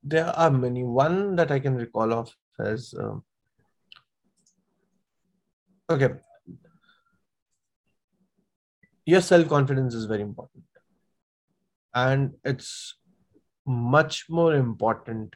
There 0.04 0.26
are 0.26 0.52
many. 0.52 0.84
One 0.84 1.36
that 1.36 1.52
I 1.52 1.60
can 1.60 1.76
recall 1.76 2.12
of 2.14 2.36
is 2.60 2.94
um, 3.00 3.24
okay. 5.90 6.10
Your 9.06 9.22
self 9.22 9.48
confidence 9.48 9.94
is 9.94 10.06
very 10.06 10.22
important, 10.22 10.66
and 11.94 12.34
it's 12.44 12.96
much 13.66 14.26
more 14.30 14.56
important 14.56 15.36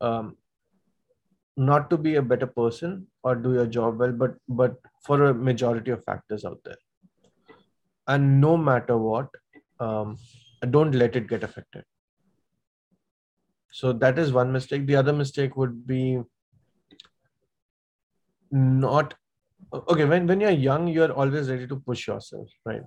um, 0.00 0.36
not 1.58 1.90
to 1.90 1.96
be 1.96 2.14
a 2.14 2.22
better 2.22 2.46
person 2.46 3.06
or 3.24 3.34
do 3.34 3.52
your 3.52 3.66
job 3.66 3.98
well 3.98 4.12
but 4.12 4.36
but 4.48 4.76
for 5.04 5.24
a 5.24 5.34
majority 5.34 5.90
of 5.90 6.04
factors 6.04 6.44
out 6.44 6.60
there. 6.64 6.76
And 8.06 8.40
no 8.40 8.56
matter 8.56 8.96
what 8.96 9.28
um, 9.80 10.16
don't 10.70 10.92
let 10.92 11.16
it 11.16 11.28
get 11.28 11.42
affected. 11.42 11.84
So 13.70 13.92
that 13.92 14.18
is 14.18 14.32
one 14.32 14.52
mistake. 14.52 14.86
The 14.86 14.96
other 14.96 15.12
mistake 15.12 15.56
would 15.56 15.86
be 15.86 16.22
not 18.50 19.14
okay 19.72 20.04
when, 20.04 20.26
when 20.26 20.40
you're 20.40 20.50
young 20.50 20.88
you're 20.88 21.12
always 21.12 21.50
ready 21.50 21.66
to 21.66 21.76
push 21.76 22.06
yourself 22.06 22.48
right? 22.64 22.82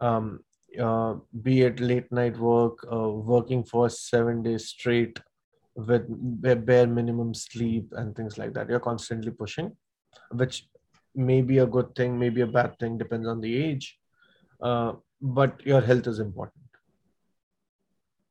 Um 0.00 0.40
uh, 0.80 1.16
be 1.42 1.62
it 1.62 1.80
late 1.80 2.10
night 2.10 2.38
work 2.38 2.78
uh, 2.90 3.08
working 3.10 3.62
for 3.62 3.90
seven 3.90 4.42
days 4.42 4.68
straight 4.68 5.20
with 5.74 6.04
ba- 6.08 6.56
bare 6.56 6.86
minimum 6.86 7.34
sleep 7.34 7.92
and 7.92 8.14
things 8.14 8.38
like 8.38 8.52
that. 8.54 8.68
You're 8.68 8.80
constantly 8.80 9.30
pushing 9.30 9.76
which 10.30 10.68
may 11.14 11.42
be 11.42 11.58
a 11.58 11.66
good 11.66 11.94
thing 11.94 12.18
maybe 12.18 12.40
a 12.40 12.46
bad 12.46 12.78
thing 12.78 12.98
depends 12.98 13.28
on 13.28 13.40
the 13.40 13.56
age. 13.64 13.98
Uh, 14.60 14.92
but 15.20 15.64
your 15.64 15.80
health 15.80 16.06
is 16.06 16.18
important. 16.18 16.58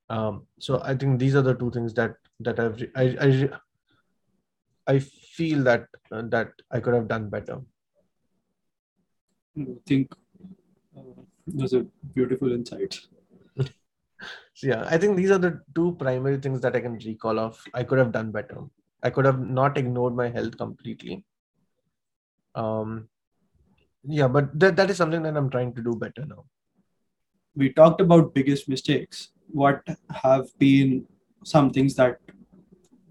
Um, 0.09 0.47
so 0.59 0.81
i 0.83 0.93
think 0.93 1.19
these 1.19 1.35
are 1.35 1.41
the 1.41 1.53
two 1.53 1.71
things 1.71 1.93
that 1.93 2.15
that 2.41 2.59
i've 2.59 2.83
I, 2.95 3.03
I 3.25 3.49
i 4.93 4.99
feel 4.99 5.63
that 5.63 5.85
uh, 6.11 6.23
that 6.33 6.51
i 6.69 6.81
could 6.81 6.93
have 6.93 7.07
done 7.07 7.29
better. 7.29 7.61
I 9.57 9.65
think 9.85 10.13
uh, 10.97 11.21
those 11.47 11.73
are 11.73 11.85
beautiful 12.13 12.51
insights. 12.51 13.07
so 13.09 13.20
yeah 14.63 14.83
i 14.89 14.97
think 14.97 15.17
these 15.17 15.31
are 15.31 15.37
the 15.37 15.59
two 15.75 15.95
primary 15.99 16.37
things 16.37 16.61
that 16.61 16.75
i 16.75 16.79
can 16.79 16.97
recall 17.05 17.39
of. 17.39 17.63
I 17.73 17.83
could 17.83 17.99
have 17.99 18.11
done 18.11 18.31
better. 18.31 18.61
I 19.03 19.09
could 19.09 19.25
have 19.25 19.39
not 19.39 19.77
ignored 19.77 20.15
my 20.15 20.29
health 20.29 20.57
completely. 20.57 21.25
Um 22.55 23.07
yeah 24.03 24.27
but 24.27 24.59
that, 24.59 24.75
that 24.75 24.89
is 24.89 24.97
something 24.97 25.23
that 25.23 25.37
i'm 25.37 25.49
trying 25.49 25.73
to 25.73 25.81
do 25.81 25.95
better 25.95 26.25
now. 26.25 26.45
We 27.55 27.73
talked 27.73 28.01
about 28.01 28.33
biggest 28.33 28.69
mistakes. 28.69 29.29
What 29.47 29.81
have 30.23 30.47
been 30.57 31.05
some 31.43 31.71
things 31.71 31.95
that 31.95 32.19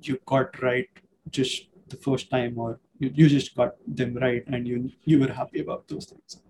you 0.03 0.19
got 0.27 0.63
right 0.63 0.89
just 1.31 1.67
the 1.89 1.97
first 1.97 2.31
time 2.31 2.59
or 2.59 2.81
you, 2.99 3.11
you 3.15 3.29
just 3.29 3.55
got 3.55 3.75
them 3.87 4.15
right 4.15 4.45
and 4.47 4.67
you 4.67 4.91
you 5.05 5.19
were 5.21 5.33
happy 5.33 5.61
about 5.61 5.89
those 5.89 6.07
things? 6.07 6.43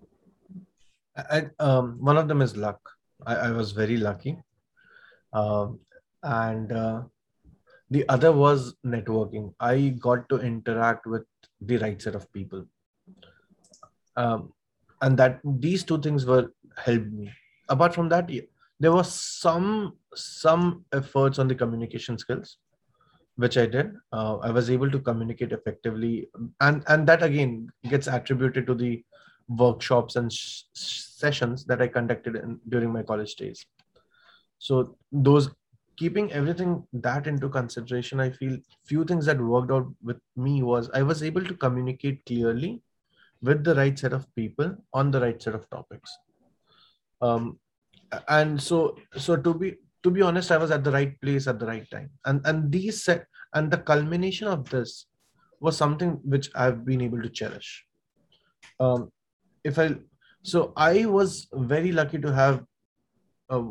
I, 1.17 1.49
um, 1.59 1.97
one 1.99 2.17
of 2.17 2.27
them 2.27 2.41
is 2.41 2.55
luck. 2.55 2.79
I, 3.25 3.35
I 3.35 3.51
was 3.51 3.71
very 3.71 3.97
lucky. 3.97 4.37
Um, 5.33 5.79
and 6.23 6.71
uh, 6.71 7.01
the 7.89 8.07
other 8.09 8.31
was 8.31 8.75
networking. 8.85 9.53
I 9.59 9.89
got 9.99 10.27
to 10.29 10.39
interact 10.39 11.05
with 11.05 11.23
the 11.59 11.77
right 11.77 12.01
set 12.01 12.15
of 12.15 12.31
people. 12.33 12.65
Um, 14.15 14.53
and 15.01 15.17
that 15.17 15.39
these 15.43 15.83
two 15.83 15.99
things 15.99 16.25
were 16.25 16.51
helped 16.77 17.11
me. 17.11 17.31
Apart 17.69 17.93
from 17.93 18.09
that, 18.09 18.29
there 18.79 18.91
was 18.91 19.13
some 19.13 19.97
some 20.15 20.85
efforts 20.93 21.39
on 21.39 21.47
the 21.47 21.55
communication 21.55 22.17
skills, 22.17 22.57
which 23.35 23.57
I 23.57 23.65
did. 23.65 23.93
Uh, 24.11 24.37
I 24.37 24.51
was 24.51 24.69
able 24.69 24.91
to 24.91 24.99
communicate 24.99 25.51
effectively, 25.51 26.27
and 26.59 26.83
and 26.87 27.07
that 27.07 27.23
again 27.23 27.69
gets 27.89 28.07
attributed 28.07 28.67
to 28.67 28.75
the 28.75 29.03
workshops 29.47 30.15
and 30.15 30.31
sh- 30.31 30.63
sessions 30.73 31.65
that 31.65 31.81
I 31.81 31.87
conducted 31.87 32.35
in, 32.35 32.59
during 32.69 32.91
my 32.91 33.03
college 33.03 33.35
days. 33.35 33.65
So 34.61 34.95
those 35.11 35.49
keeping 35.97 36.31
everything 36.31 36.83
that 36.93 37.25
into 37.25 37.49
consideration, 37.49 38.19
I 38.19 38.29
feel 38.29 38.57
few 38.85 39.03
things 39.03 39.25
that 39.25 39.41
worked 39.41 39.71
out 39.71 39.87
with 40.03 40.19
me 40.35 40.61
was 40.61 40.89
I 40.93 41.01
was 41.01 41.23
able 41.23 41.43
to 41.45 41.55
communicate 41.55 42.23
clearly 42.27 42.83
with 43.41 43.63
the 43.63 43.73
right 43.73 43.97
set 43.97 44.13
of 44.13 44.27
people 44.35 44.75
on 44.93 45.09
the 45.09 45.19
right 45.19 45.41
set 45.41 45.55
of 45.55 45.67
topics. 45.71 46.15
Um, 47.23 47.59
and 48.27 48.61
so 48.61 48.97
so 49.17 49.35
to 49.35 49.53
be 49.55 49.77
to 50.03 50.11
be 50.11 50.21
honest 50.21 50.51
i 50.51 50.57
was 50.57 50.71
at 50.71 50.83
the 50.83 50.91
right 50.91 51.19
place 51.21 51.47
at 51.47 51.59
the 51.59 51.65
right 51.65 51.89
time. 51.89 52.11
And 52.25 52.45
and 52.45 52.71
these 52.71 53.03
set 53.03 53.25
and 53.55 53.71
the 53.71 53.79
culmination 53.79 54.47
of 54.47 54.69
this 54.69 55.07
was 55.59 55.75
something 55.75 56.19
which 56.35 56.51
i've 56.53 56.85
been 56.85 57.01
able 57.01 57.21
to 57.23 57.29
cherish. 57.29 57.83
Um, 58.79 59.11
if 59.63 59.79
i 59.79 59.95
so 60.43 60.71
i 60.77 61.05
was 61.05 61.47
very 61.53 61.91
lucky 61.91 62.19
to 62.19 62.31
have 62.33 62.63
uh, 63.49 63.63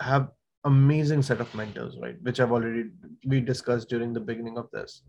have 0.00 0.28
amazing 0.64 1.22
set 1.22 1.40
of 1.40 1.54
mentors 1.54 1.96
right 2.02 2.16
which 2.22 2.40
i've 2.40 2.52
already 2.52 2.90
we 3.24 3.40
discussed 3.40 3.88
during 3.88 4.12
the 4.12 4.20
beginning 4.20 4.58
of 4.58 4.70
this. 4.72 5.02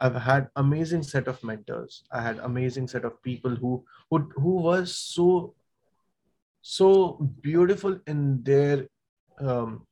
I've 0.00 0.16
had 0.16 0.48
amazing 0.56 1.04
set 1.04 1.28
of 1.28 1.42
mentors. 1.44 2.02
I 2.10 2.20
had 2.20 2.38
amazing 2.38 2.88
set 2.88 3.04
of 3.04 3.22
people 3.22 3.54
who 3.54 3.84
who, 4.10 4.18
who 4.34 4.56
was 4.56 4.96
so 4.96 5.54
so 6.60 7.30
beautiful 7.40 7.98
in 8.06 8.42
their 8.42 8.88
um, 9.38 9.86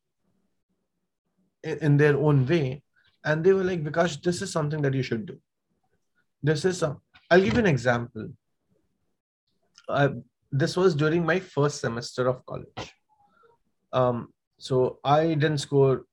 in 1.62 1.97
their 1.97 2.16
own 2.16 2.47
way. 2.47 2.83
And 3.25 3.45
they 3.45 3.52
were 3.52 3.64
like 3.64 3.85
because 3.85 4.16
this 4.16 4.42
is 4.42 4.50
something 4.50 4.83
that 4.83 4.95
you 4.95 5.02
should 5.02 5.26
do. 5.26 5.38
This 6.42 6.64
is 6.64 6.78
some 6.78 7.00
i'll 7.30 7.40
give 7.40 7.54
you 7.54 7.61
an 7.61 7.66
example. 7.66 8.28
Uh, 9.88 10.09
this 10.50 10.76
was 10.76 10.95
during 10.95 11.25
my 11.25 11.38
first 11.38 11.80
semester 11.80 12.26
of 12.28 12.45
college. 12.47 12.95
Um, 13.92 14.33
so 14.61 14.99
i 15.05 15.29
didn't 15.29 15.59
score 15.59 16.05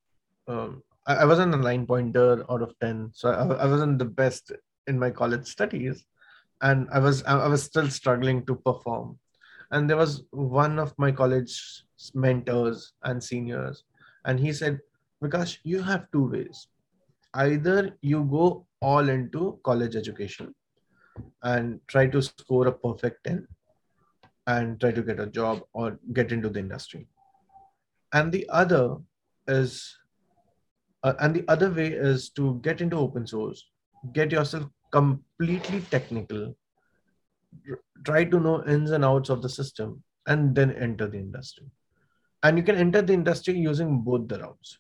um, 0.48 0.82
I, 1.06 1.16
I, 1.16 1.26
wasn't 1.26 1.54
a 1.54 1.58
nine 1.58 1.86
pointer 1.86 2.46
out 2.50 2.62
of 2.62 2.74
10 2.80 3.12
so 3.14 3.30
I, 3.30 3.64
I 3.64 3.68
wasn't 3.68 4.00
the 4.00 4.06
best 4.06 4.54
in 4.88 4.98
my 4.98 5.12
college 5.12 5.46
studies. 5.46 6.06
And 6.62 6.88
i 6.92 7.00
was 7.00 7.24
i 7.24 7.48
was 7.48 7.64
still 7.64 7.90
struggling 7.90 8.46
to 8.46 8.56
perform. 8.56 9.20
And 9.72 9.90
there 9.90 9.98
was 9.98 10.24
one 10.32 10.80
of 10.80 10.94
my 10.98 11.12
college 11.12 11.84
mentors 12.14 12.94
and 13.04 13.22
seniors. 13.22 13.84
And 14.24 14.40
he 14.40 14.54
said 14.54 14.80
because 15.22 15.58
you 15.64 15.82
have 15.82 16.10
two 16.14 16.30
ways. 16.30 16.68
Either 17.34 17.98
you 18.02 18.24
go 18.24 18.66
all 18.82 19.10
into 19.10 19.60
college 19.64 19.98
education 19.98 20.56
and 21.44 21.82
try 21.88 22.08
to 22.08 22.22
score 22.22 22.68
a 22.68 22.72
perfect 22.72 23.26
10 23.26 23.46
and 24.48 24.80
try 24.80 24.92
to 24.92 25.02
get 25.02 25.20
a 25.20 25.28
job 25.28 25.62
or 25.74 26.00
get 26.14 26.32
into 26.32 26.50
the 26.50 26.60
industry 26.60 27.08
and 28.14 28.32
the 28.32 28.48
other 28.50 28.98
is 29.48 29.98
uh, 31.04 31.14
and 31.20 31.36
the 31.36 31.46
other 31.48 31.72
way 31.72 31.88
is 31.88 32.30
to 32.30 32.60
get 32.62 32.82
into 32.82 32.98
open 32.98 33.26
source 33.28 33.66
get 34.14 34.32
yourself 34.32 34.66
completely 34.92 35.82
technical 35.92 36.56
try 38.06 38.24
to 38.24 38.40
know 38.40 38.64
ins 38.66 38.92
and 38.92 39.06
outs 39.06 39.30
of 39.30 39.42
the 39.42 39.50
system 39.50 40.04
and 40.28 40.56
then 40.56 40.72
enter 40.72 41.08
the 41.08 41.18
industry. 41.18 41.66
And 42.44 42.58
you 42.58 42.64
can 42.64 42.76
enter 42.76 43.02
the 43.02 43.14
industry 43.14 43.56
using 43.56 44.02
both 44.02 44.28
the 44.28 44.40
routes. 44.40 44.78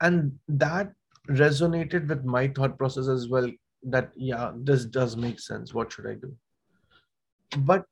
And 0.00 0.38
that 0.48 0.92
resonated 1.28 2.08
with 2.08 2.24
my 2.24 2.48
thought 2.48 2.76
process 2.78 3.08
as 3.08 3.28
well 3.28 3.50
that 3.82 4.10
yeah 4.14 4.52
this 4.56 4.84
does 4.84 5.16
make 5.16 5.40
sense. 5.40 5.72
What 5.72 5.92
should 5.92 6.06
i 6.06 6.14
do? 6.14 6.34
But 7.58 7.84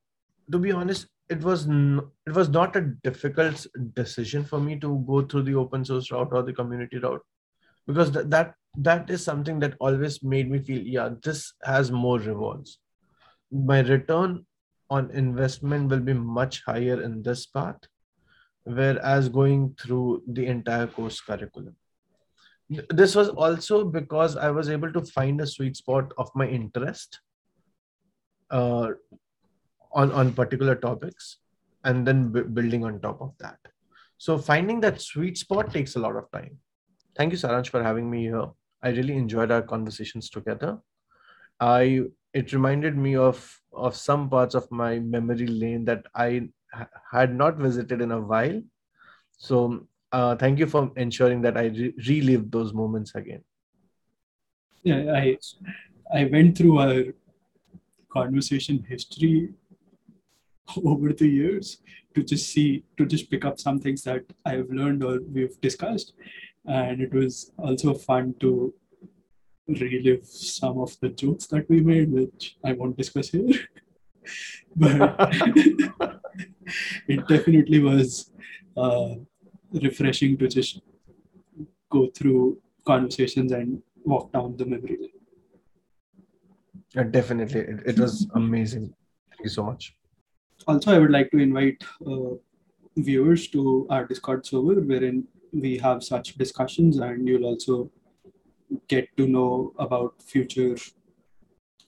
to 0.50 0.58
be 0.58 0.72
honest 0.72 1.06
it 1.28 1.42
was 1.42 1.66
n- 1.68 2.00
it 2.26 2.34
was 2.34 2.48
not 2.48 2.76
a 2.76 2.80
difficult 3.04 3.66
decision 3.94 4.44
for 4.44 4.60
me 4.60 4.78
to 4.80 5.04
go 5.06 5.22
through 5.22 5.42
the 5.42 5.54
open 5.54 5.84
source 5.84 6.10
route 6.10 6.32
or 6.32 6.42
the 6.42 6.52
community 6.52 6.98
route. 6.98 7.22
Because 7.86 8.10
th- 8.10 8.26
that 8.28 8.54
that 8.78 9.10
is 9.10 9.24
something 9.24 9.58
that 9.60 9.76
always 9.80 10.22
made 10.22 10.50
me 10.50 10.58
feel 10.58 10.82
yeah 10.82 11.10
this 11.22 11.52
has 11.64 11.90
more 11.90 12.18
rewards. 12.18 12.78
My 13.50 13.80
return 13.80 14.46
on 14.90 15.10
investment 15.10 15.90
will 15.90 16.00
be 16.00 16.14
much 16.14 16.62
higher 16.64 17.02
in 17.02 17.22
this 17.22 17.46
path 17.46 17.80
whereas 18.64 19.28
going 19.28 19.74
through 19.80 20.22
the 20.28 20.46
entire 20.46 20.86
course 20.86 21.20
curriculum. 21.20 21.76
This 22.90 23.14
was 23.14 23.28
also 23.28 23.84
because 23.84 24.36
i 24.36 24.50
was 24.50 24.70
able 24.70 24.92
to 24.92 25.02
find 25.02 25.40
a 25.40 25.46
sweet 25.46 25.76
spot 25.76 26.12
of 26.16 26.30
my 26.34 26.46
interest 26.46 27.20
uh, 28.50 28.90
on 29.94 30.12
on 30.12 30.32
particular 30.32 30.74
topics 30.74 31.38
and 31.84 32.06
then 32.06 32.30
b- 32.32 32.42
building 32.42 32.84
on 32.84 33.00
top 33.00 33.20
of 33.20 33.32
that 33.38 33.58
so 34.18 34.38
finding 34.38 34.80
that 34.80 35.00
sweet 35.00 35.36
spot 35.38 35.72
takes 35.72 35.96
a 35.96 35.98
lot 35.98 36.16
of 36.16 36.30
time 36.32 36.58
thank 37.16 37.32
you 37.32 37.38
saransh 37.38 37.68
for 37.68 37.82
having 37.82 38.10
me 38.10 38.22
here 38.24 38.48
I 38.84 38.90
really 38.90 39.16
enjoyed 39.16 39.52
our 39.52 39.62
conversations 39.62 40.28
together. 40.28 40.78
I 41.60 42.02
it 42.34 42.52
reminded 42.52 42.96
me 42.96 43.16
of 43.16 43.60
of 43.72 43.94
some 43.96 44.28
parts 44.28 44.54
of 44.54 44.70
my 44.70 44.98
memory 44.98 45.46
lane 45.46 45.84
that 45.84 46.06
I 46.14 46.48
had 47.10 47.34
not 47.34 47.56
visited 47.56 48.00
in 48.00 48.12
a 48.12 48.20
while. 48.20 48.60
So 49.38 49.86
uh, 50.12 50.36
thank 50.36 50.58
you 50.58 50.66
for 50.66 50.90
ensuring 50.96 51.42
that 51.42 51.56
I 51.56 51.66
re- 51.66 51.94
relive 52.08 52.50
those 52.50 52.72
moments 52.74 53.14
again. 53.14 53.44
Yeah, 54.82 55.12
I 55.14 55.38
I 56.12 56.24
went 56.24 56.58
through 56.58 56.78
our 56.78 57.04
conversation 58.12 58.84
history 58.88 59.54
over 60.84 61.12
the 61.12 61.28
years 61.28 61.78
to 62.14 62.22
just 62.22 62.50
see 62.50 62.84
to 62.96 63.06
just 63.06 63.30
pick 63.30 63.44
up 63.44 63.58
some 63.58 63.78
things 63.78 64.02
that 64.02 64.22
I've 64.44 64.70
learned 64.70 65.02
or 65.02 65.20
we've 65.32 65.60
discussed 65.60 66.12
and 66.66 67.00
it 67.00 67.12
was 67.12 67.52
also 67.58 67.94
fun 67.94 68.34
to 68.40 68.72
relive 69.68 70.24
some 70.26 70.78
of 70.78 70.98
the 71.00 71.08
jokes 71.08 71.46
that 71.46 71.68
we 71.68 71.80
made, 71.80 72.10
which 72.10 72.56
I 72.64 72.72
won't 72.72 72.96
discuss 72.96 73.30
here. 73.30 73.48
but 74.76 75.16
it 77.08 77.26
definitely 77.28 77.80
was 77.80 78.30
uh, 78.76 79.14
refreshing 79.72 80.36
to 80.38 80.48
just 80.48 80.80
go 81.90 82.08
through 82.08 82.58
conversations 82.84 83.52
and 83.52 83.82
walk 84.04 84.32
down 84.32 84.56
the 84.56 84.66
memory 84.66 84.98
lane. 85.00 85.08
Yeah, 86.94 87.04
definitely, 87.04 87.60
it, 87.60 87.80
it 87.86 87.98
was 87.98 88.28
amazing. 88.34 88.94
Thank 89.30 89.44
you 89.44 89.48
so 89.48 89.64
much. 89.64 89.94
Also, 90.66 90.92
I 90.92 90.98
would 90.98 91.10
like 91.10 91.30
to 91.30 91.38
invite 91.38 91.82
uh, 92.06 92.34
viewers 92.96 93.48
to 93.48 93.86
our 93.90 94.06
Discord 94.06 94.46
server, 94.46 94.80
wherein 94.80 95.26
we 95.52 95.78
have 95.78 96.02
such 96.02 96.34
discussions 96.34 96.98
and 96.98 97.28
you'll 97.28 97.44
also 97.44 97.90
get 98.88 99.08
to 99.16 99.26
know 99.26 99.72
about 99.78 100.14
future 100.22 100.76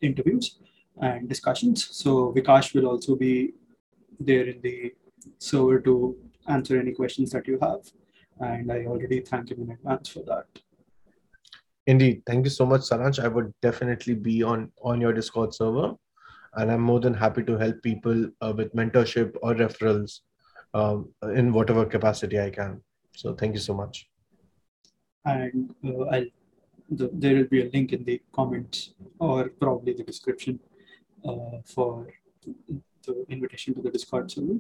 interviews 0.01 0.59
and 1.01 1.29
discussions. 1.29 1.89
So 1.91 2.33
Vikash 2.33 2.75
will 2.75 2.87
also 2.87 3.17
be 3.17 3.55
there 4.21 4.47
in 4.47 4.61
the 4.61 4.93
server 5.39 5.81
to 5.81 6.17
answer 6.49 6.79
any 6.79 6.93
questions 6.93 7.31
that 7.31 7.47
you 7.49 7.59
have. 7.63 7.81
And 8.41 8.71
I 8.71 8.85
already 8.85 9.21
thank 9.21 9.51
him 9.51 9.63
in 9.63 9.71
advance 9.71 10.09
for 10.09 10.21
that. 10.25 10.47
Indeed. 11.87 12.23
Thank 12.27 12.47
you 12.47 12.51
so 12.51 12.67
much, 12.67 12.83
Saransh. 12.83 13.23
I 13.23 13.29
would 13.29 13.53
definitely 13.61 14.15
be 14.15 14.43
on, 14.43 14.73
on 14.83 15.01
your 15.01 15.13
Discord 15.13 15.55
server. 15.55 15.95
And 16.57 16.71
I'm 16.71 16.81
more 16.81 17.01
than 17.01 17.15
happy 17.15 17.43
to 17.45 17.57
help 17.57 17.83
people 17.83 18.31
uh, 18.41 18.53
with 18.57 18.75
mentorship 18.75 19.37
or 19.43 19.55
referrals 19.55 20.21
um, 20.73 21.09
in 21.35 21.53
whatever 21.53 21.85
capacity 21.85 22.41
I 22.41 22.51
can. 22.51 22.81
So 23.17 23.35
thank 23.35 23.55
you 23.55 23.61
so 23.61 23.75
much. 23.75 24.09
And 25.25 25.75
uh, 25.85 26.05
I'll, 26.05 26.27
the, 26.91 27.11
there 27.13 27.37
will 27.37 27.47
be 27.47 27.63
a 27.63 27.71
link 27.71 27.93
in 27.93 28.05
the 28.05 28.21
comments 28.33 28.95
or 29.19 29.49
probably 29.49 29.95
the 29.95 30.05
description 30.05 30.61
uh, 31.27 31.59
for 31.65 32.09
the 33.07 33.25
invitation 33.29 33.75
to 33.75 33.83
the 33.83 33.91
Discord 33.91 34.31
server. 34.31 34.59